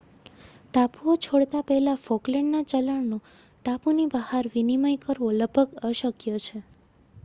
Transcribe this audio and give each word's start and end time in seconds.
ટાપુઓ 0.67 1.13
છોડતા 1.19 1.61
પહેલા 1.67 2.01
ફોકલેન્ડના 2.01 2.63
ચલણનો 2.71 3.19
ટાપુની 3.25 4.09
ભહાર 4.11 4.53
વિનિમય 4.53 4.95
કરવો 5.03 5.29
લગભગ 5.35 5.69
અશક્ય 5.87 6.13
છે 6.41 6.57